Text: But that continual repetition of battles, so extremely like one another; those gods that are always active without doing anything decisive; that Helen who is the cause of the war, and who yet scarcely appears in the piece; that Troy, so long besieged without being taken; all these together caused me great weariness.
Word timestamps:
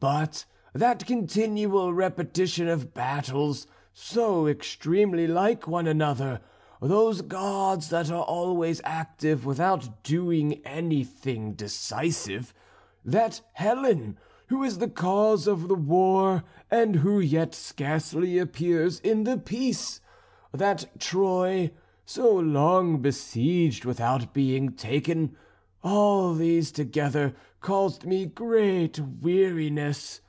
But 0.00 0.46
that 0.72 1.04
continual 1.04 1.92
repetition 1.92 2.68
of 2.68 2.94
battles, 2.94 3.66
so 3.92 4.48
extremely 4.48 5.26
like 5.26 5.66
one 5.68 5.86
another; 5.86 6.40
those 6.80 7.20
gods 7.20 7.90
that 7.90 8.10
are 8.10 8.22
always 8.24 8.80
active 8.82 9.44
without 9.44 10.02
doing 10.02 10.64
anything 10.64 11.52
decisive; 11.52 12.54
that 13.04 13.42
Helen 13.52 14.16
who 14.46 14.62
is 14.62 14.78
the 14.78 14.88
cause 14.88 15.46
of 15.46 15.68
the 15.68 15.74
war, 15.74 16.44
and 16.70 16.96
who 16.96 17.20
yet 17.20 17.54
scarcely 17.54 18.38
appears 18.38 19.00
in 19.00 19.24
the 19.24 19.36
piece; 19.36 20.00
that 20.50 20.98
Troy, 20.98 21.72
so 22.06 22.34
long 22.34 23.02
besieged 23.02 23.84
without 23.84 24.32
being 24.32 24.72
taken; 24.72 25.36
all 25.82 26.32
these 26.34 26.72
together 26.72 27.34
caused 27.62 28.04
me 28.04 28.24
great 28.26 28.98
weariness. 29.20 30.20